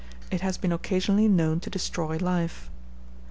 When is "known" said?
1.27-1.59